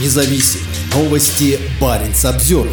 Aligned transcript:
независим. 0.00 0.60
Новости 0.94 1.58
Баренц 1.80 2.24
обзор. 2.24 2.68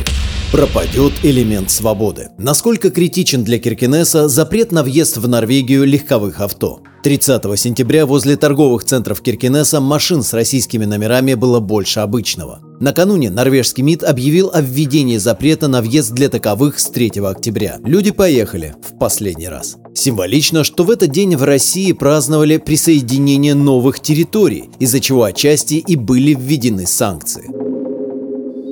Пропадет 0.51 1.13
элемент 1.23 1.71
свободы. 1.71 2.29
Насколько 2.37 2.91
критичен 2.91 3.43
для 3.43 3.57
Киркинесса 3.57 4.27
запрет 4.27 4.71
на 4.71 4.83
въезд 4.83 5.17
в 5.17 5.27
Норвегию 5.27 5.85
легковых 5.85 6.41
авто? 6.41 6.81
30 7.03 7.57
сентября 7.57 8.05
возле 8.05 8.35
торговых 8.35 8.83
центров 8.83 9.21
Киркинесса 9.21 9.79
машин 9.79 10.21
с 10.23 10.33
российскими 10.33 10.85
номерами 10.85 11.33
было 11.33 11.59
больше 11.59 12.01
обычного. 12.01 12.59
Накануне 12.79 13.29
норвежский 13.29 13.83
МИД 13.83 14.03
объявил 14.03 14.51
о 14.53 14.61
введении 14.61 15.17
запрета 15.17 15.67
на 15.67 15.81
въезд 15.81 16.11
для 16.11 16.29
таковых 16.29 16.79
с 16.79 16.87
3 16.87 17.11
октября. 17.23 17.79
Люди 17.83 18.11
поехали 18.11 18.75
в 18.83 18.97
последний 18.99 19.47
раз. 19.47 19.77
Символично, 19.93 20.63
что 20.63 20.83
в 20.83 20.89
этот 20.89 21.11
день 21.11 21.35
в 21.35 21.43
России 21.43 21.91
праздновали 21.91 22.57
присоединение 22.57 23.55
новых 23.55 23.99
территорий, 23.99 24.69
из-за 24.79 24.99
чего 24.99 25.23
отчасти 25.23 25.75
и 25.75 25.95
были 25.95 26.33
введены 26.33 26.87
санкции. 26.87 27.49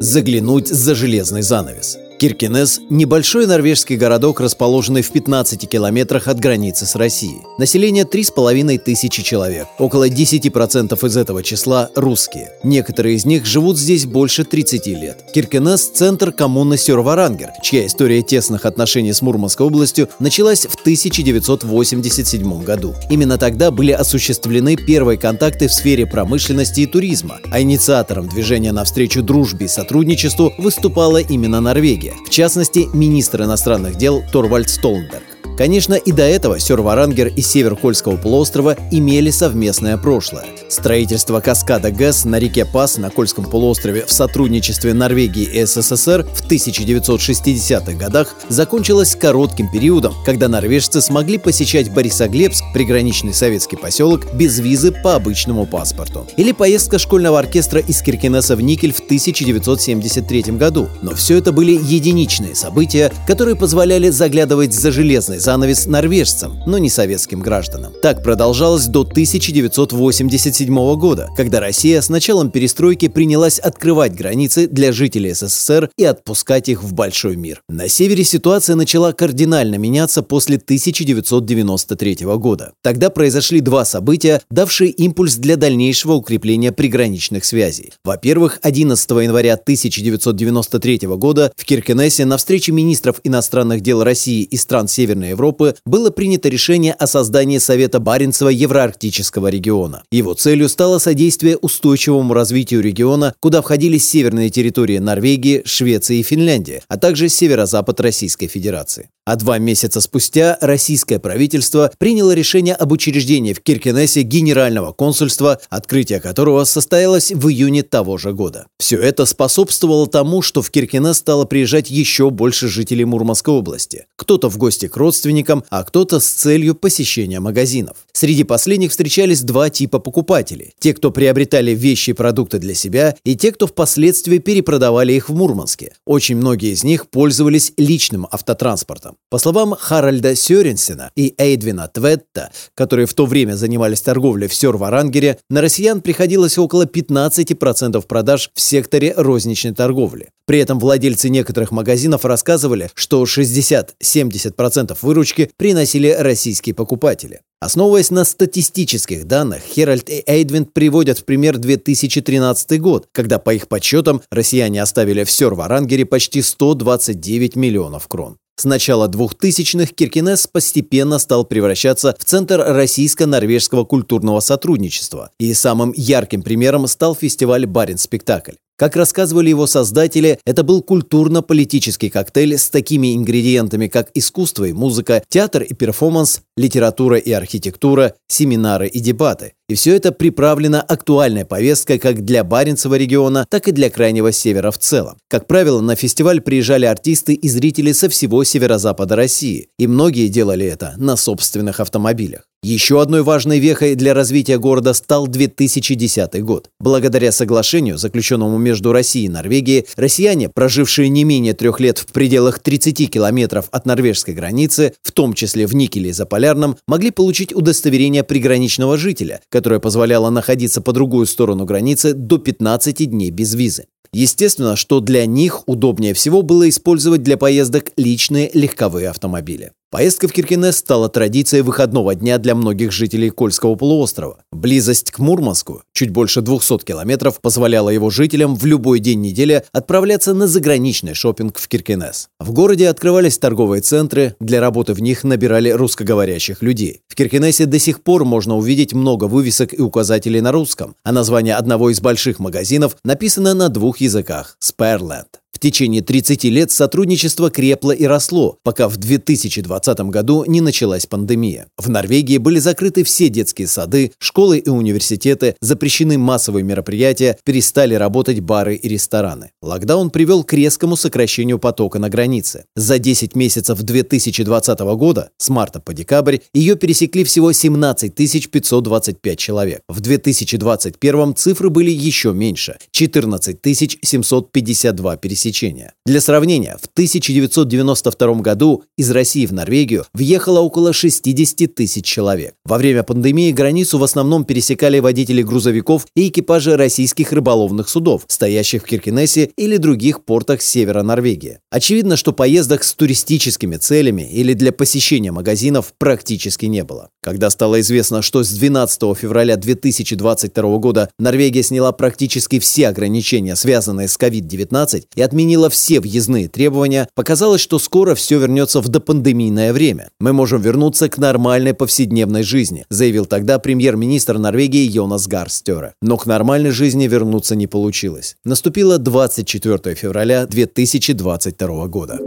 Заглянуть 0.01 0.67
за 0.67 0.95
железный 0.95 1.41
занавес– 1.41 1.97
Киркинес– 2.19 2.81
небольшой 2.89 3.47
норвежский 3.47 3.95
городок, 3.95 4.41
расположенный 4.41 5.03
в 5.03 5.09
15 5.09 5.69
километрах 5.69 6.27
от 6.27 6.37
границы 6.37 6.85
с 6.85 6.95
Россией. 6.95 7.43
Население 7.57 8.03
3,5 8.03 8.77
тысячи 8.79 9.23
человек. 9.23 9.67
Около 9.77 10.09
10% 10.09 11.07
из 11.07 11.15
этого 11.15 11.43
числа– 11.43 11.89
русские. 11.95 12.51
Некоторые 12.61 13.15
из 13.15 13.23
них 13.23 13.45
живут 13.45 13.77
здесь 13.77 14.05
больше 14.05 14.43
30 14.43 14.87
лет. 14.87 15.23
Киркинес– 15.33 15.91
центр 15.93 16.33
коммуны 16.33 16.77
Сёрварангер, 16.77 17.51
чья 17.63 17.85
история 17.85 18.21
тесных 18.21 18.65
отношений 18.65 19.13
с 19.13 19.21
Мурманской 19.21 19.65
областью 19.65 20.09
началась 20.19 20.65
в 20.65 20.75
1987 20.75 22.63
году. 22.65 22.95
Именно 23.09 23.37
тогда 23.37 23.71
были 23.71 23.93
осуществлены 23.93 24.75
первые 24.75 25.17
контакты 25.17 25.69
в 25.69 25.73
сфере 25.73 26.05
промышленности 26.05 26.81
и 26.81 26.85
туризма, 26.85 27.37
а 27.49 27.61
инициатором 27.61 28.27
движения 28.27 28.73
навстречу 28.73 29.23
дружбе 29.23 29.67
и 29.67 29.69
сотрудничеству 29.69 30.53
выступала 30.57 31.19
именно 31.19 31.61
Норвегия 31.61 32.08
в 32.25 32.29
частности, 32.29 32.89
министр 32.93 33.43
иностранных 33.43 33.95
дел 33.95 34.23
Торвальд 34.31 34.69
Столнберг. 34.69 35.23
Конечно, 35.59 35.95
и 35.95 36.13
до 36.13 36.23
этого 36.23 36.57
Сёрварангер 36.57 37.27
и 37.27 37.41
север 37.41 37.75
Кольского 37.75 38.15
полуострова 38.15 38.77
имели 38.91 39.29
совместное 39.29 39.97
прошлое. 39.97 40.45
Строительство 40.69 41.41
каскада 41.41 41.91
ГЭС 41.91 42.23
на 42.23 42.39
реке 42.39 42.63
Пас 42.63 42.97
на 42.97 43.09
Кольском 43.09 43.43
полуострове 43.43 44.05
в 44.05 44.11
сотрудничестве 44.13 44.93
Норвегии 44.93 45.43
и 45.43 45.65
СССР 45.65 46.25
в 46.33 46.49
1960-х 46.49 47.91
годах 47.91 48.35
закончилось 48.47 49.17
коротким 49.17 49.69
периодом, 49.69 50.13
когда 50.25 50.47
норвежцы 50.47 51.01
смогли 51.01 51.37
посещать 51.37 51.91
Борисоглебск, 51.91 52.58
приграничный 52.73 53.33
советский 53.33 53.75
поселок, 53.75 54.33
без 54.33 54.59
визы 54.59 54.91
по 54.91 55.15
обычному 55.15 55.65
паспорту. 55.65 56.27
Или 56.37 56.51
поездка 56.51 56.99
школьного 56.99 57.39
оркестра 57.39 57.79
из 57.79 58.01
Киркинесса 58.01 58.55
в 58.55 58.61
Никель 58.61 58.93
в 58.93 58.99
1973 58.99 60.41
году. 60.57 60.89
Но 61.01 61.15
все 61.15 61.37
это 61.37 61.51
были 61.51 61.71
единичные 61.71 62.55
события, 62.55 63.11
которые 63.27 63.55
позволяли 63.55 64.09
заглядывать 64.09 64.73
за 64.73 64.91
железный 64.91 65.39
занавес 65.39 65.85
норвежцам, 65.85 66.59
но 66.65 66.77
не 66.77 66.89
советским 66.89 67.39
гражданам. 67.39 67.93
Так 68.01 68.23
продолжалось 68.23 68.85
до 68.85 69.01
1987 69.01 70.95
года, 70.95 71.29
когда 71.35 71.59
Россия 71.59 72.01
с 72.01 72.09
началом 72.09 72.51
перестройки 72.51 73.07
принялась 73.07 73.59
открывать 73.59 74.13
границы 74.13 74.67
для 74.67 74.91
жителей 74.91 75.33
СССР 75.33 75.89
и 75.97 76.03
отпускать 76.03 76.69
их 76.69 76.83
в 76.83 76.93
большой 76.93 77.35
мир. 77.35 77.61
На 77.69 77.87
севере 77.87 78.23
ситуация 78.23 78.75
начала 78.75 79.11
кардинально 79.11 79.75
меняться 79.75 80.21
после 80.21 80.57
1993 80.57 82.17
года. 82.37 82.58
Тогда 82.81 83.09
произошли 83.09 83.59
два 83.61 83.85
события, 83.85 84.41
давшие 84.49 84.91
импульс 84.91 85.35
для 85.35 85.55
дальнейшего 85.55 86.13
укрепления 86.13 86.71
приграничных 86.71 87.45
связей. 87.45 87.91
Во-первых, 88.03 88.59
11 88.61 89.09
января 89.09 89.53
1993 89.53 90.99
года 91.17 91.51
в 91.55 91.65
Киркенесе 91.65 92.25
на 92.25 92.37
встрече 92.37 92.71
министров 92.71 93.19
иностранных 93.23 93.81
дел 93.81 94.03
России 94.03 94.43
и 94.43 94.57
стран 94.57 94.87
Северной 94.87 95.29
Европы 95.29 95.75
было 95.85 96.09
принято 96.09 96.49
решение 96.49 96.93
о 96.93 97.07
создании 97.07 97.57
Совета 97.57 97.99
Баренцева 97.99 98.49
Евроарктического 98.49 99.47
региона. 99.47 100.03
Его 100.11 100.33
целью 100.33 100.69
стало 100.69 100.99
содействие 100.99 101.57
устойчивому 101.57 102.33
развитию 102.33 102.81
региона, 102.81 103.33
куда 103.39 103.61
входили 103.61 103.97
северные 103.97 104.49
территории 104.49 104.97
Норвегии, 104.97 105.61
Швеции 105.65 106.19
и 106.19 106.23
Финляндии, 106.23 106.81
а 106.87 106.97
также 106.97 107.29
северо-запад 107.29 107.99
Российской 108.01 108.47
Федерации. 108.47 109.09
А 109.25 109.35
два 109.35 109.59
месяца 109.59 110.01
спустя 110.01 110.57
российское 110.59 111.19
правительство 111.19 111.91
приняло 111.99 112.31
решение 112.31 112.48
об 112.57 112.91
учреждении 112.91 113.53
в 113.53 113.61
Киркенесе 113.61 114.23
генерального 114.23 114.91
консульства, 114.91 115.59
открытие 115.69 116.19
которого 116.19 116.63
состоялось 116.63 117.31
в 117.31 117.47
июне 117.49 117.83
того 117.83 118.17
же 118.17 118.33
года. 118.33 118.65
Все 118.79 118.97
это 118.99 119.25
способствовало 119.25 120.07
тому, 120.07 120.41
что 120.41 120.61
в 120.61 120.71
Киркенес 120.71 121.17
стало 121.17 121.45
приезжать 121.45 121.91
еще 121.91 122.29
больше 122.29 122.67
жителей 122.67 123.05
Мурманской 123.05 123.53
области. 123.53 124.07
Кто-то 124.15 124.49
в 124.49 124.57
гости 124.57 124.87
к 124.87 124.97
родственникам, 124.97 125.63
а 125.69 125.83
кто-то 125.83 126.19
с 126.19 126.27
целью 126.27 126.73
посещения 126.75 127.39
магазинов. 127.39 127.97
Среди 128.13 128.43
последних 128.43 128.91
встречались 128.91 129.41
два 129.41 129.69
типа 129.69 129.99
покупателей. 129.99 130.73
Те, 130.79 130.93
кто 130.93 131.11
приобретали 131.11 131.71
вещи 131.71 132.11
и 132.11 132.13
продукты 132.13 132.57
для 132.57 132.73
себя, 132.73 133.15
и 133.23 133.35
те, 133.35 133.51
кто 133.51 133.67
впоследствии 133.67 134.39
перепродавали 134.39 135.13
их 135.13 135.29
в 135.29 135.35
Мурманске. 135.35 135.93
Очень 136.05 136.37
многие 136.37 136.71
из 136.71 136.83
них 136.83 137.09
пользовались 137.09 137.73
личным 137.77 138.27
автотранспортом. 138.31 139.17
По 139.29 139.37
словам 139.37 139.75
Харальда 139.77 140.35
Сёренсена 140.35 141.11
и 141.15 141.33
Эйдвина 141.37 141.87
Тветта, 141.87 142.38
которые 142.75 143.05
в 143.05 143.13
то 143.13 143.25
время 143.25 143.53
занимались 143.55 144.01
торговлей 144.01 144.47
в 144.47 144.53
Сёрварангере, 144.53 145.37
на 145.49 145.61
россиян 145.61 146.01
приходилось 146.01 146.57
около 146.57 146.85
15% 146.85 148.05
продаж 148.07 148.51
в 148.53 148.61
секторе 148.61 149.13
розничной 149.15 149.73
торговли. 149.73 150.29
При 150.45 150.59
этом 150.59 150.79
владельцы 150.79 151.29
некоторых 151.29 151.71
магазинов 151.71 152.25
рассказывали, 152.25 152.89
что 152.95 153.23
60-70% 153.23 154.97
выручки 155.01 155.51
приносили 155.57 156.09
российские 156.17 156.73
покупатели. 156.73 157.41
Основываясь 157.61 158.09
на 158.09 158.23
статистических 158.23 159.27
данных, 159.27 159.61
Херальд 159.61 160.09
и 160.09 160.23
Эйдвин 160.25 160.65
приводят 160.65 161.19
в 161.19 161.25
пример 161.25 161.57
2013 161.57 162.79
год, 162.79 163.07
когда, 163.11 163.37
по 163.37 163.53
их 163.53 163.67
подсчетам, 163.67 164.21
россияне 164.31 164.81
оставили 164.81 165.23
в 165.23 165.29
Сёрварангере 165.29 166.05
почти 166.05 166.41
129 166.41 167.55
миллионов 167.55 168.07
крон. 168.07 168.37
С 168.59 168.65
начала 168.65 169.07
2000-х 169.07 169.93
Киркинес 169.93 170.45
постепенно 170.45 171.17
стал 171.17 171.45
превращаться 171.45 172.13
в 172.19 172.25
центр 172.25 172.59
российско-норвежского 172.59 173.85
культурного 173.85 174.41
сотрудничества, 174.41 175.31
и 175.39 175.53
самым 175.53 175.93
ярким 175.95 176.41
примером 176.41 176.85
стал 176.87 177.15
фестиваль 177.15 177.65
«Барин-спектакль». 177.65 178.55
Как 178.79 178.95
рассказывали 178.95 179.49
его 179.49 179.67
создатели, 179.67 180.39
это 180.45 180.63
был 180.63 180.81
культурно-политический 180.81 182.09
коктейль 182.09 182.57
с 182.57 182.69
такими 182.69 183.13
ингредиентами, 183.13 183.87
как 183.87 184.09
искусство 184.13 184.63
и 184.63 184.71
музыка, 184.71 185.21
театр 185.27 185.63
и 185.63 185.73
перформанс, 185.73 186.43
литература 186.55 187.17
и 187.17 187.29
архитектура, 187.33 188.15
семинары 188.29 188.87
и 188.87 189.01
дебаты. 189.01 189.51
И 189.67 189.75
все 189.75 189.97
это 189.97 190.13
приправлено 190.13 190.81
актуальной 190.81 191.43
повесткой 191.43 191.99
как 191.99 192.23
для 192.23 192.45
Баренцева 192.45 192.95
региона, 192.95 193.45
так 193.49 193.67
и 193.67 193.73
для 193.73 193.89
Крайнего 193.89 194.31
Севера 194.31 194.71
в 194.71 194.77
целом. 194.77 195.17
Как 195.27 195.45
правило, 195.45 195.81
на 195.81 195.95
фестиваль 195.95 196.39
приезжали 196.39 196.85
артисты 196.85 197.33
и 197.33 197.49
зрители 197.49 197.91
со 197.91 198.07
всего 198.07 198.45
северо-запада 198.45 199.17
России, 199.17 199.67
и 199.77 199.87
многие 199.87 200.29
делали 200.29 200.65
это 200.65 200.93
на 200.97 201.17
собственных 201.17 201.81
автомобилях. 201.81 202.48
Еще 202.61 203.01
одной 203.01 203.23
важной 203.23 203.57
вехой 203.57 203.95
для 203.95 204.13
развития 204.13 204.57
города 204.57 204.93
стал 204.93 205.27
2010 205.27 206.43
год. 206.43 206.69
Благодаря 206.81 207.31
соглашению, 207.31 207.97
заключенному 207.97 208.57
между 208.57 208.91
Россией 208.91 209.27
и 209.27 209.29
Норвегией, 209.29 209.85
россияне, 209.95 210.49
прожившие 210.49 211.07
не 211.07 211.23
менее 211.23 211.53
трех 211.53 211.79
лет 211.79 211.99
в 211.99 212.07
пределах 212.07 212.59
30 212.59 213.09
километров 213.09 213.69
от 213.71 213.85
норвежской 213.85 214.33
границы, 214.33 214.93
в 215.01 215.13
том 215.13 215.35
числе 215.35 215.67
в 215.67 215.73
Никеле 215.73 216.09
и 216.09 216.13
Заполярном, 216.13 216.75
могли 216.85 217.11
получить 217.11 217.55
удостоверение 217.55 218.23
приграничного 218.23 218.97
жителя, 218.97 219.39
которое 219.47 219.79
позволяло 219.79 220.29
находиться 220.29 220.81
по 220.81 220.91
другую 220.91 221.27
сторону 221.27 221.63
границы 221.63 222.13
до 222.13 222.39
15 222.39 223.09
дней 223.09 223.31
без 223.31 223.55
визы. 223.55 223.85
Естественно, 224.11 224.75
что 224.75 224.99
для 224.99 225.25
них 225.25 225.63
удобнее 225.65 226.13
всего 226.13 226.41
было 226.41 226.67
использовать 226.67 227.23
для 227.23 227.37
поездок 227.37 227.91
личные 227.95 228.49
легковые 228.53 229.07
автомобили. 229.07 229.71
Поездка 229.91 230.27
в 230.27 230.33
Киркинес 230.33 230.77
стала 230.77 231.09
традицией 231.09 231.63
выходного 231.63 232.13
дня 232.13 232.37
для 232.37 232.53
многих 232.53 232.91
жителей 232.91 233.31
Кольского 233.31 233.73
полуострова. 233.73 234.37
Близость 234.51 235.09
к 235.09 235.17
Мурманску, 235.17 235.81
чуть 235.93 236.11
больше 236.11 236.41
200 236.41 236.85
километров, 236.85 237.41
позволяла 237.41 237.89
его 237.89 238.11
жителям 238.11 238.55
в 238.55 238.63
любой 238.67 238.99
день 238.99 239.19
недели 239.21 239.63
отправляться 239.71 240.35
на 240.35 240.45
заграничный 240.45 241.15
шопинг 241.15 241.57
в 241.57 241.67
Киркинес. 241.67 242.29
В 242.39 242.51
городе 242.51 242.87
открывались 242.87 243.39
торговые 243.39 243.81
центры, 243.81 244.35
для 244.39 244.61
работы 244.61 244.93
в 244.93 245.01
них 245.01 245.23
набирали 245.23 245.71
русскоговорящих 245.71 246.61
людей. 246.61 247.01
В 247.07 247.15
Киркинесе 247.15 247.65
до 247.65 247.79
сих 247.79 248.03
пор 248.03 248.25
можно 248.25 248.57
увидеть 248.57 248.93
много 248.93 249.23
вывесок 249.23 249.73
и 249.73 249.81
указателей 249.81 250.41
на 250.41 250.51
русском, 250.51 250.95
а 251.03 251.11
название 251.11 251.55
одного 251.55 251.89
из 251.89 251.99
больших 251.99 252.37
магазинов 252.37 252.95
написано 253.03 253.55
на 253.55 253.69
двух 253.69 254.01
языках– 254.01 254.55
Spareland. 254.63 255.39
В 255.59 255.61
течение 255.61 256.01
30 256.01 256.45
лет 256.45 256.71
сотрудничество 256.71 257.49
крепло 257.49 257.91
и 257.91 258.05
росло, 258.05 258.57
пока 258.63 258.87
в 258.87 258.95
2020 258.95 259.99
году 260.09 260.45
не 260.47 260.61
началась 260.61 261.05
пандемия. 261.05 261.67
В 261.77 261.89
Норвегии 261.89 262.37
были 262.37 262.59
закрыты 262.59 263.03
все 263.03 263.27
детские 263.27 263.67
сады, 263.67 264.13
школы 264.19 264.59
и 264.59 264.69
университеты, 264.69 265.57
запрещены 265.59 266.17
массовые 266.17 266.63
мероприятия, 266.63 267.37
перестали 267.43 267.93
работать 267.93 268.39
бары 268.39 268.75
и 268.75 268.87
рестораны. 268.87 269.51
Локдаун 269.61 270.11
привел 270.11 270.45
к 270.45 270.53
резкому 270.53 270.95
сокращению 270.95 271.59
потока 271.59 271.99
на 271.99 272.07
границе. 272.07 272.63
За 272.77 272.97
10 272.97 273.35
месяцев 273.35 273.81
2020 273.81 274.79
года, 274.79 275.31
с 275.39 275.49
марта 275.49 275.81
по 275.81 275.93
декабрь, 275.93 276.37
ее 276.53 276.77
пересекли 276.77 277.25
всего 277.25 277.51
17 277.51 278.15
525 278.15 279.37
человек. 279.37 279.81
В 279.89 279.99
2021 279.99 281.35
цифры 281.35 281.69
были 281.69 281.91
еще 281.91 282.31
меньше– 282.31 282.77
14 282.91 283.57
752 284.01 285.17
пересечения 285.17 285.48
пересечения. 285.49 285.93
Для 286.05 286.21
сравнения, 286.21 286.77
в 286.81 286.87
1992 286.87 288.33
году 288.35 288.83
из 288.97 289.11
России 289.11 289.45
в 289.45 289.53
Норвегию 289.53 290.05
въехало 290.13 290.59
около 290.61 290.93
60 290.93 291.73
тысяч 291.73 292.05
человек. 292.05 292.53
Во 292.65 292.77
время 292.77 293.03
пандемии 293.03 293.51
границу 293.51 293.97
в 293.97 294.03
основном 294.03 294.43
пересекали 294.43 294.99
водители 294.99 295.43
грузовиков 295.43 296.07
и 296.15 296.29
экипажи 296.29 296.77
российских 296.77 297.31
рыболовных 297.31 297.89
судов, 297.89 298.23
стоящих 298.27 298.83
в 298.83 298.85
Киркинессе 298.85 299.51
или 299.57 299.77
других 299.77 300.23
портах 300.23 300.61
севера 300.61 301.03
Норвегии. 301.03 301.59
Очевидно, 301.69 302.17
что 302.17 302.31
поездок 302.33 302.83
с 302.83 302.93
туристическими 302.93 303.77
целями 303.77 304.27
или 304.31 304.53
для 304.53 304.71
посещения 304.71 305.31
магазинов 305.31 305.93
практически 305.97 306.65
не 306.65 306.83
было. 306.83 307.09
Когда 307.21 307.49
стало 307.49 307.79
известно, 307.81 308.21
что 308.21 308.43
с 308.43 308.49
12 308.49 309.01
февраля 309.17 309.57
2022 309.57 310.77
года 310.77 311.09
Норвегия 311.19 311.63
сняла 311.63 311.91
практически 311.91 312.59
все 312.59 312.87
ограничения, 312.87 313.55
связанные 313.55 314.07
с 314.07 314.17
COVID-19, 314.17 315.03
и 315.15 315.21
отменила 315.21 315.38
отменила 315.39 315.69
все 315.69 316.01
въездные 316.01 316.49
требования, 316.49 317.07
показалось, 317.15 317.61
что 317.61 317.79
скоро 317.79 318.13
все 318.13 318.39
вернется 318.39 318.81
в 318.81 318.89
допандемийное 318.89 319.71
время. 319.71 320.09
Мы 320.19 320.33
можем 320.33 320.61
вернуться 320.61 321.07
к 321.07 321.17
нормальной 321.17 321.73
повседневной 321.73 322.43
жизни, 322.43 322.85
заявил 322.89 323.25
тогда 323.25 323.57
премьер-министр 323.57 324.37
Норвегии 324.37 324.85
Йонас 324.85 325.27
Гарстере. 325.27 325.93
Но 326.01 326.17
к 326.17 326.25
нормальной 326.25 326.71
жизни 326.71 327.07
вернуться 327.07 327.55
не 327.55 327.67
получилось. 327.67 328.35
Наступило 328.43 328.97
24 328.97 329.95
февраля 329.95 330.45
2022 330.45 331.87
года. 331.87 332.19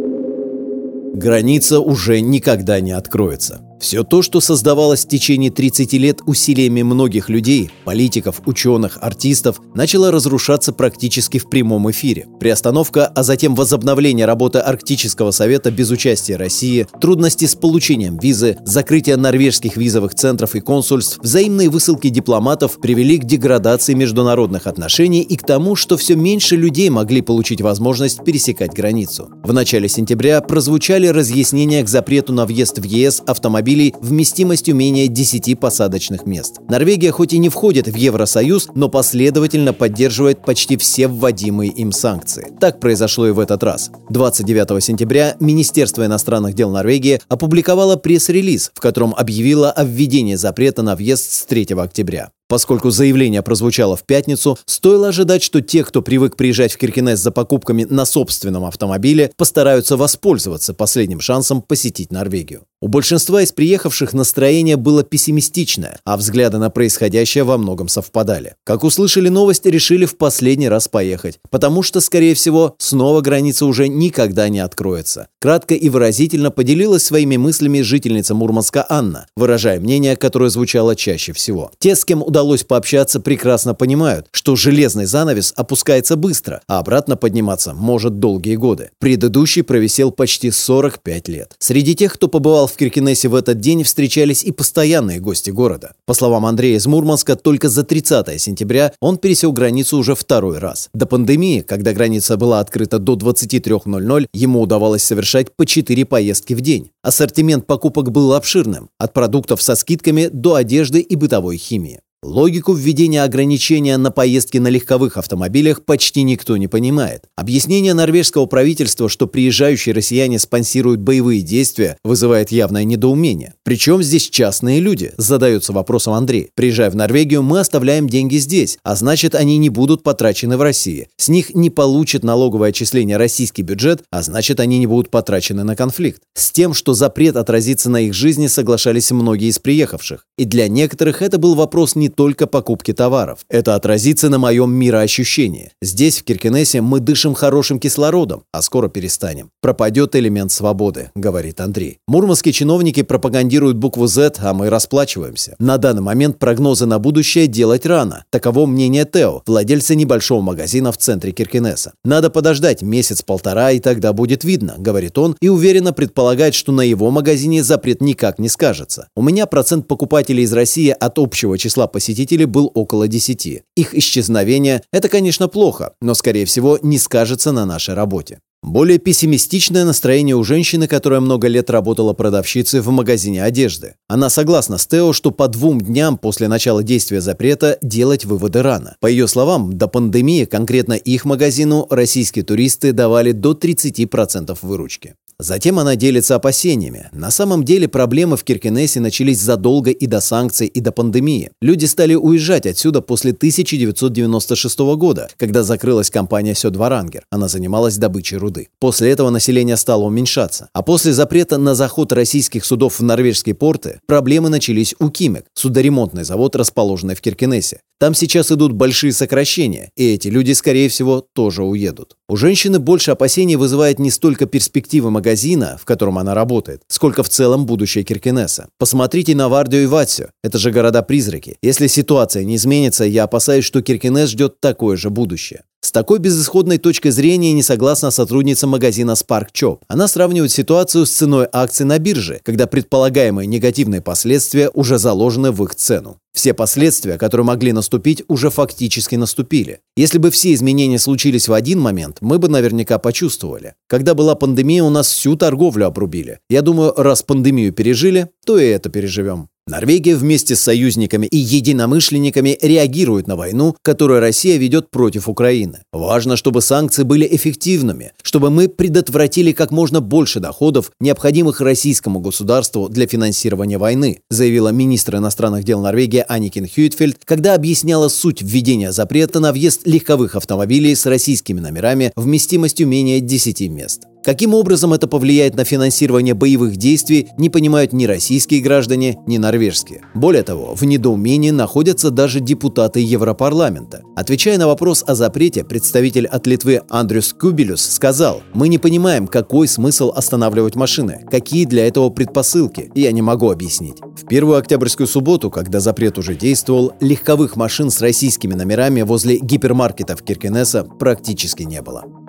Граница 1.14 1.80
уже 1.80 2.20
никогда 2.22 2.80
не 2.80 2.92
откроется. 2.92 3.60
Все 3.82 4.04
то, 4.04 4.22
что 4.22 4.40
создавалось 4.40 5.04
в 5.04 5.08
течение 5.08 5.50
30 5.50 5.92
лет 5.94 6.20
усилиями 6.24 6.82
многих 6.82 7.28
людей, 7.28 7.68
политиков, 7.84 8.40
ученых, 8.46 8.96
артистов, 9.00 9.60
начало 9.74 10.12
разрушаться 10.12 10.72
практически 10.72 11.38
в 11.38 11.50
прямом 11.50 11.90
эфире. 11.90 12.28
Приостановка, 12.38 13.06
а 13.08 13.24
затем 13.24 13.56
возобновление 13.56 14.24
работы 14.24 14.60
Арктического 14.60 15.32
совета 15.32 15.72
без 15.72 15.90
участия 15.90 16.36
России, 16.36 16.86
трудности 17.00 17.46
с 17.46 17.56
получением 17.56 18.18
визы, 18.18 18.56
закрытие 18.64 19.16
норвежских 19.16 19.76
визовых 19.76 20.14
центров 20.14 20.54
и 20.54 20.60
консульств, 20.60 21.18
взаимные 21.20 21.68
высылки 21.68 22.08
дипломатов 22.08 22.80
привели 22.80 23.18
к 23.18 23.24
деградации 23.24 23.94
международных 23.94 24.68
отношений 24.68 25.22
и 25.22 25.36
к 25.36 25.44
тому, 25.44 25.74
что 25.74 25.96
все 25.96 26.14
меньше 26.14 26.54
людей 26.54 26.88
могли 26.88 27.20
получить 27.20 27.60
возможность 27.60 28.22
пересекать 28.22 28.74
границу. 28.74 29.28
В 29.42 29.52
начале 29.52 29.88
сентября 29.88 30.40
прозвучали 30.40 31.08
разъяснения 31.08 31.82
к 31.82 31.88
запрету 31.88 32.32
на 32.32 32.46
въезд 32.46 32.78
в 32.78 32.84
ЕС 32.84 33.24
автомобилей 33.26 33.71
автомобилей 33.72 33.94
вместимостью 34.00 34.74
менее 34.74 35.08
10 35.08 35.58
посадочных 35.58 36.26
мест. 36.26 36.60
Норвегия 36.68 37.10
хоть 37.10 37.32
и 37.32 37.38
не 37.38 37.48
входит 37.48 37.88
в 37.88 37.94
Евросоюз, 37.94 38.68
но 38.74 38.88
последовательно 38.88 39.72
поддерживает 39.72 40.44
почти 40.44 40.76
все 40.76 41.08
вводимые 41.08 41.70
им 41.70 41.92
санкции. 41.92 42.52
Так 42.60 42.80
произошло 42.80 43.26
и 43.26 43.30
в 43.30 43.38
этот 43.38 43.62
раз. 43.62 43.90
29 44.10 44.82
сентября 44.82 45.36
Министерство 45.40 46.04
иностранных 46.04 46.54
дел 46.54 46.70
Норвегии 46.70 47.20
опубликовало 47.28 47.96
пресс-релиз, 47.96 48.70
в 48.74 48.80
котором 48.80 49.14
объявило 49.16 49.70
о 49.70 49.84
введении 49.84 50.34
запрета 50.34 50.82
на 50.82 50.94
въезд 50.94 51.32
с 51.32 51.44
3 51.44 51.68
октября. 51.78 52.30
Поскольку 52.48 52.90
заявление 52.90 53.40
прозвучало 53.40 53.96
в 53.96 54.04
пятницу, 54.04 54.58
стоило 54.66 55.08
ожидать, 55.08 55.42
что 55.42 55.62
те, 55.62 55.84
кто 55.84 56.02
привык 56.02 56.36
приезжать 56.36 56.72
в 56.72 56.76
Киркинес 56.76 57.18
за 57.18 57.30
покупками 57.30 57.84
на 57.88 58.04
собственном 58.04 58.66
автомобиле, 58.66 59.32
постараются 59.38 59.96
воспользоваться 59.96 60.74
последним 60.74 61.20
шансом 61.20 61.62
посетить 61.62 62.12
Норвегию. 62.12 62.66
У 62.82 62.88
большинства 62.88 63.40
из 63.40 63.52
приехавших 63.52 64.12
настроение 64.12 64.76
было 64.76 65.04
пессимистичное, 65.04 66.00
а 66.04 66.16
взгляды 66.16 66.58
на 66.58 66.68
происходящее 66.68 67.44
во 67.44 67.56
многом 67.56 67.86
совпадали. 67.86 68.56
Как 68.64 68.82
услышали 68.82 69.28
новость, 69.28 69.66
решили 69.66 70.04
в 70.04 70.16
последний 70.16 70.68
раз 70.68 70.88
поехать, 70.88 71.38
потому 71.48 71.84
что, 71.84 72.00
скорее 72.00 72.34
всего, 72.34 72.74
снова 72.78 73.20
граница 73.20 73.66
уже 73.66 73.86
никогда 73.86 74.48
не 74.48 74.58
откроется. 74.58 75.28
Кратко 75.40 75.76
и 75.76 75.88
выразительно 75.90 76.50
поделилась 76.50 77.04
своими 77.04 77.36
мыслями 77.36 77.82
жительница 77.82 78.34
Мурманска 78.34 78.84
Анна, 78.88 79.28
выражая 79.36 79.78
мнение, 79.78 80.16
которое 80.16 80.50
звучало 80.50 80.96
чаще 80.96 81.32
всего. 81.32 81.70
Те, 81.78 81.94
с 81.94 82.04
кем 82.04 82.20
удалось 82.20 82.64
пообщаться, 82.64 83.20
прекрасно 83.20 83.74
понимают, 83.74 84.26
что 84.32 84.56
железный 84.56 85.06
занавес 85.06 85.52
опускается 85.54 86.16
быстро, 86.16 86.62
а 86.66 86.80
обратно 86.80 87.16
подниматься 87.16 87.74
может 87.74 88.18
долгие 88.18 88.56
годы. 88.56 88.90
Предыдущий 88.98 89.62
провисел 89.62 90.10
почти 90.10 90.50
45 90.50 91.28
лет. 91.28 91.54
Среди 91.60 91.94
тех, 91.94 92.14
кто 92.14 92.26
побывал 92.26 92.71
в 92.72 92.76
Киркинессе 92.76 93.28
в 93.28 93.34
этот 93.34 93.60
день 93.60 93.84
встречались 93.84 94.42
и 94.42 94.50
постоянные 94.50 95.20
гости 95.20 95.50
города. 95.50 95.94
По 96.06 96.14
словам 96.14 96.46
Андрея 96.46 96.76
из 96.76 96.86
Мурманска, 96.86 97.36
только 97.36 97.68
за 97.68 97.84
30 97.84 98.40
сентября 98.40 98.92
он 99.00 99.18
пересек 99.18 99.52
границу 99.52 99.98
уже 99.98 100.14
второй 100.14 100.58
раз. 100.58 100.88
До 100.94 101.06
пандемии, 101.06 101.60
когда 101.60 101.92
граница 101.92 102.36
была 102.36 102.60
открыта 102.60 102.98
до 102.98 103.14
23.00, 103.14 104.26
ему 104.32 104.60
удавалось 104.60 105.04
совершать 105.04 105.54
по 105.54 105.66
4 105.66 106.04
поездки 106.04 106.54
в 106.54 106.60
день. 106.60 106.90
Ассортимент 107.02 107.66
покупок 107.66 108.10
был 108.10 108.32
обширным, 108.32 108.88
от 108.98 109.12
продуктов 109.12 109.62
со 109.62 109.74
скидками 109.74 110.28
до 110.32 110.54
одежды 110.54 111.00
и 111.00 111.16
бытовой 111.16 111.56
химии. 111.56 112.00
Логику 112.24 112.72
введения 112.72 113.24
ограничения 113.24 113.96
на 113.96 114.12
поездки 114.12 114.56
на 114.58 114.68
легковых 114.68 115.16
автомобилях 115.16 115.84
почти 115.84 116.22
никто 116.22 116.56
не 116.56 116.68
понимает. 116.68 117.24
Объяснение 117.34 117.94
норвежского 117.94 118.46
правительства, 118.46 119.08
что 119.08 119.26
приезжающие 119.26 119.92
россияне 119.92 120.38
спонсируют 120.38 121.00
боевые 121.00 121.40
действия, 121.40 121.96
вызывает 122.04 122.52
явное 122.52 122.84
недоумение. 122.84 123.54
Причем 123.64 124.04
здесь 124.04 124.30
частные 124.30 124.78
люди, 124.78 125.12
задается 125.16 125.72
вопросом 125.72 126.12
Андрей. 126.12 126.50
Приезжая 126.54 126.90
в 126.92 126.94
Норвегию, 126.94 127.42
мы 127.42 127.58
оставляем 127.58 128.08
деньги 128.08 128.36
здесь, 128.36 128.78
а 128.84 128.94
значит 128.94 129.34
они 129.34 129.58
не 129.58 129.68
будут 129.68 130.04
потрачены 130.04 130.56
в 130.56 130.62
России. 130.62 131.08
С 131.16 131.28
них 131.28 131.56
не 131.56 131.70
получит 131.70 132.22
налоговое 132.22 132.68
отчисление 132.68 133.16
российский 133.16 133.62
бюджет, 133.62 134.04
а 134.12 134.22
значит 134.22 134.60
они 134.60 134.78
не 134.78 134.86
будут 134.86 135.10
потрачены 135.10 135.64
на 135.64 135.74
конфликт. 135.74 136.22
С 136.34 136.52
тем, 136.52 136.72
что 136.72 136.94
запрет 136.94 137.34
отразится 137.34 137.90
на 137.90 138.00
их 138.00 138.14
жизни, 138.14 138.46
соглашались 138.46 139.10
многие 139.10 139.48
из 139.48 139.58
приехавших. 139.58 140.24
И 140.38 140.44
для 140.44 140.68
некоторых 140.68 141.20
это 141.20 141.38
был 141.38 141.56
вопрос 141.56 141.96
не 141.96 142.11
только 142.14 142.46
покупки 142.46 142.92
товаров. 142.92 143.40
Это 143.48 143.74
отразится 143.74 144.28
на 144.28 144.38
моем 144.38 144.72
мироощущении. 144.72 145.72
Здесь, 145.80 146.18
в 146.18 146.24
Киркинессе, 146.24 146.80
мы 146.80 147.00
дышим 147.00 147.34
хорошим 147.34 147.78
кислородом, 147.78 148.44
а 148.52 148.62
скоро 148.62 148.88
перестанем. 148.88 149.50
Пропадет 149.60 150.14
элемент 150.16 150.52
свободы, 150.52 151.10
говорит 151.14 151.60
Андрей. 151.60 151.98
Мурманские 152.06 152.52
чиновники 152.52 153.02
пропагандируют 153.02 153.76
букву 153.76 154.06
Z, 154.06 154.34
а 154.38 154.54
мы 154.54 154.70
расплачиваемся. 154.70 155.56
На 155.58 155.78
данный 155.78 156.02
момент 156.02 156.38
прогнозы 156.38 156.86
на 156.86 156.98
будущее 156.98 157.46
делать 157.46 157.86
рано. 157.86 158.24
Таково 158.30 158.66
мнение 158.66 159.04
Тео, 159.04 159.42
владельца 159.46 159.94
небольшого 159.94 160.40
магазина 160.40 160.92
в 160.92 160.98
центре 160.98 161.32
Киркинесса. 161.32 161.92
Надо 162.04 162.30
подождать 162.30 162.82
месяц-полтора, 162.82 163.72
и 163.72 163.80
тогда 163.80 164.12
будет 164.12 164.44
видно, 164.44 164.74
говорит 164.78 165.18
он, 165.18 165.36
и 165.40 165.48
уверенно 165.48 165.92
предполагает, 165.92 166.54
что 166.54 166.72
на 166.72 166.82
его 166.82 167.10
магазине 167.10 167.62
запрет 167.62 168.00
никак 168.00 168.38
не 168.38 168.48
скажется. 168.48 169.08
У 169.16 169.22
меня 169.22 169.46
процент 169.46 169.88
покупателей 169.88 170.44
из 170.44 170.52
России 170.52 170.90
от 170.90 171.18
общего 171.18 171.58
числа 171.58 171.86
посетителей 171.86 172.01
посетителей 172.02 172.46
был 172.46 172.68
около 172.74 173.06
10. 173.06 173.62
Их 173.76 173.94
исчезновение– 173.94 174.82
это, 174.92 175.08
конечно, 175.08 175.46
плохо, 175.46 175.92
но, 176.00 176.14
скорее 176.14 176.46
всего, 176.46 176.76
не 176.82 176.98
скажется 176.98 177.52
на 177.52 177.64
нашей 177.64 177.94
работе. 177.94 178.40
Более 178.60 178.98
пессимистичное 178.98 179.84
настроение 179.84 180.34
у 180.34 180.42
женщины, 180.42 180.88
которая 180.88 181.20
много 181.20 181.46
лет 181.46 181.70
работала 181.70 182.12
продавщицей 182.12 182.80
в 182.80 182.90
магазине 182.90 183.44
одежды. 183.44 183.94
Она 184.08 184.30
согласна 184.30 184.78
с 184.78 184.86
Тео, 184.88 185.12
что 185.12 185.30
по 185.30 185.46
двум 185.46 185.80
дням 185.80 186.18
после 186.18 186.48
начала 186.48 186.82
действия 186.82 187.20
запрета 187.20 187.78
делать 187.82 188.24
выводы 188.24 188.62
рано. 188.62 188.96
По 189.00 189.06
ее 189.06 189.28
словам, 189.28 189.72
до 189.72 189.86
пандемии 189.86 190.44
конкретно 190.44 190.94
их 190.94 191.24
магазину 191.24 191.86
российские 191.88 192.44
туристы 192.44 192.90
давали 192.90 193.30
до 193.30 193.52
30% 193.52 194.58
выручки. 194.62 195.14
Затем 195.42 195.78
она 195.78 195.96
делится 195.96 196.36
опасениями. 196.36 197.08
На 197.12 197.30
самом 197.30 197.64
деле 197.64 197.88
проблемы 197.88 198.36
в 198.36 198.44
Киркенесе 198.44 199.00
начались 199.00 199.40
задолго 199.40 199.90
и 199.90 200.06
до 200.06 200.20
санкций, 200.20 200.68
и 200.68 200.80
до 200.80 200.92
пандемии. 200.92 201.50
Люди 201.60 201.84
стали 201.86 202.14
уезжать 202.14 202.66
отсюда 202.66 203.00
после 203.00 203.32
1996 203.32 204.78
года, 204.96 205.28
когда 205.36 205.64
закрылась 205.64 206.10
компания 206.10 206.54
Сёдварангер. 206.54 207.24
Она 207.30 207.48
занималась 207.48 207.96
добычей 207.96 208.36
руды. 208.36 208.68
После 208.78 209.10
этого 209.10 209.30
население 209.30 209.76
стало 209.76 210.04
уменьшаться. 210.04 210.68
А 210.72 210.82
после 210.82 211.12
запрета 211.12 211.58
на 211.58 211.74
заход 211.74 212.12
российских 212.12 212.64
судов 212.64 213.00
в 213.00 213.02
норвежские 213.02 213.56
порты, 213.56 214.00
проблемы 214.06 214.48
начались 214.48 214.94
у 215.00 215.10
Кимек, 215.10 215.46
судоремонтный 215.54 216.24
завод, 216.24 216.54
расположенный 216.54 217.16
в 217.16 217.20
Киркенесе. 217.20 217.80
Там 217.98 218.14
сейчас 218.14 218.50
идут 218.50 218.72
большие 218.72 219.12
сокращения, 219.12 219.90
и 219.96 220.14
эти 220.14 220.28
люди, 220.28 220.52
скорее 220.52 220.88
всего, 220.88 221.20
тоже 221.34 221.62
уедут. 221.62 222.16
У 222.28 222.36
женщины 222.36 222.78
больше 222.78 223.12
опасений 223.12 223.56
вызывает 223.56 223.98
не 223.98 224.10
столько 224.10 224.46
перспективы 224.46 225.10
магазина, 225.10 225.78
в 225.80 225.84
котором 225.84 226.18
она 226.18 226.34
работает, 226.34 226.82
сколько 226.88 227.22
в 227.22 227.28
целом 227.28 227.64
будущее 227.64 228.02
Киркинесса. 228.02 228.68
Посмотрите 228.78 229.34
на 229.36 229.48
Вардио 229.48 229.80
и 229.80 229.86
Ватсио. 229.86 230.26
Это 230.42 230.58
же 230.58 230.72
города-призраки. 230.72 231.56
Если 231.62 231.86
ситуация 231.86 232.44
не 232.44 232.56
изменится, 232.56 233.04
я 233.04 233.24
опасаюсь, 233.24 233.64
что 233.64 233.82
Киркинесс 233.82 234.30
ждет 234.30 234.60
такое 234.60 234.96
же 234.96 235.10
будущее. 235.10 235.62
С 235.84 235.90
такой 235.90 236.20
безысходной 236.20 236.78
точкой 236.78 237.10
зрения 237.10 237.52
не 237.52 237.62
согласна 237.64 238.12
сотрудница 238.12 238.68
магазина 238.68 239.10
Spark 239.10 239.48
Chop. 239.52 239.80
Она 239.88 240.06
сравнивает 240.06 240.52
ситуацию 240.52 241.06
с 241.06 241.10
ценой 241.10 241.48
акций 241.52 241.84
на 241.84 241.98
бирже, 241.98 242.40
когда 242.44 242.68
предполагаемые 242.68 243.48
негативные 243.48 244.00
последствия 244.00 244.70
уже 244.72 244.98
заложены 244.98 245.50
в 245.50 245.62
их 245.64 245.74
цену. 245.74 246.18
Все 246.32 246.54
последствия, 246.54 247.18
которые 247.18 247.44
могли 247.44 247.72
наступить, 247.72 248.22
уже 248.28 248.48
фактически 248.48 249.16
наступили. 249.16 249.80
Если 249.96 250.18
бы 250.18 250.30
все 250.30 250.54
изменения 250.54 251.00
случились 251.00 251.48
в 251.48 251.52
один 251.52 251.80
момент, 251.80 252.18
мы 252.20 252.38
бы 252.38 252.48
наверняка 252.48 253.00
почувствовали. 253.00 253.74
Когда 253.88 254.14
была 254.14 254.36
пандемия, 254.36 254.84
у 254.84 254.90
нас 254.90 255.08
всю 255.08 255.36
торговлю 255.36 255.86
обрубили. 255.86 256.38
Я 256.48 256.62
думаю, 256.62 256.94
раз 256.96 257.22
пандемию 257.22 257.72
пережили, 257.72 258.28
то 258.46 258.56
и 258.56 258.64
это 258.64 258.88
переживем. 258.88 259.48
Норвегия 259.68 260.16
вместе 260.16 260.56
с 260.56 260.60
союзниками 260.60 261.26
и 261.26 261.36
единомышленниками 261.36 262.58
реагирует 262.60 263.28
на 263.28 263.36
войну, 263.36 263.76
которую 263.82 264.18
Россия 264.18 264.56
ведет 264.56 264.90
против 264.90 265.28
Украины. 265.28 265.82
Важно, 265.92 266.36
чтобы 266.36 266.60
санкции 266.60 267.04
были 267.04 267.28
эффективными, 267.30 268.10
чтобы 268.24 268.50
мы 268.50 268.68
предотвратили 268.68 269.52
как 269.52 269.70
можно 269.70 270.00
больше 270.00 270.40
доходов, 270.40 270.90
необходимых 271.00 271.60
российскому 271.60 272.18
государству 272.18 272.88
для 272.88 273.06
финансирования 273.06 273.78
войны, 273.78 274.18
заявила 274.30 274.70
министр 274.70 275.18
иностранных 275.18 275.62
дел 275.62 275.80
Норвегии 275.80 276.24
Аникин 276.26 276.66
Хьюитфельд, 276.66 277.18
когда 277.24 277.54
объясняла 277.54 278.08
суть 278.08 278.42
введения 278.42 278.90
запрета 278.90 279.38
на 279.38 279.52
въезд 279.52 279.82
легковых 279.86 280.34
автомобилей 280.34 280.96
с 280.96 281.06
российскими 281.06 281.60
номерами 281.60 282.12
вместимостью 282.16 282.88
менее 282.88 283.20
10 283.20 283.60
мест. 283.70 284.02
Каким 284.24 284.54
образом 284.54 284.92
это 284.92 285.08
повлияет 285.08 285.56
на 285.56 285.64
финансирование 285.64 286.34
боевых 286.34 286.76
действий, 286.76 287.28
не 287.38 287.50
понимают 287.50 287.92
ни 287.92 288.04
российские 288.04 288.60
граждане, 288.60 289.18
ни 289.26 289.36
норвежские. 289.36 290.02
Более 290.14 290.44
того, 290.44 290.76
в 290.76 290.82
недоумении 290.84 291.50
находятся 291.50 292.10
даже 292.10 292.38
депутаты 292.38 293.00
Европарламента. 293.00 294.02
Отвечая 294.14 294.58
на 294.58 294.68
вопрос 294.68 295.02
о 295.04 295.16
запрете, 295.16 295.64
представитель 295.64 296.26
от 296.26 296.46
Литвы 296.46 296.82
Андрюс 296.88 297.32
Кубилюс 297.32 297.82
сказал, 297.82 298.42
«Мы 298.54 298.68
не 298.68 298.78
понимаем, 298.78 299.26
какой 299.26 299.66
смысл 299.66 300.12
останавливать 300.14 300.76
машины, 300.76 301.24
какие 301.28 301.64
для 301.64 301.88
этого 301.88 302.10
предпосылки, 302.10 302.92
я 302.94 303.10
не 303.10 303.22
могу 303.22 303.50
объяснить». 303.50 303.96
В 304.00 304.28
первую 304.28 304.58
октябрьскую 304.58 305.08
субботу, 305.08 305.50
когда 305.50 305.80
запрет 305.80 306.16
уже 306.18 306.36
действовал, 306.36 306.92
легковых 307.00 307.56
машин 307.56 307.90
с 307.90 308.00
российскими 308.00 308.54
номерами 308.54 309.02
возле 309.02 309.38
гипермаркетов 309.38 310.22
Киркенеса 310.22 310.84
практически 310.84 311.64
не 311.64 311.82
было. 311.82 312.21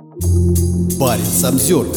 Парень 0.99 1.25
Самсервер 1.25 1.87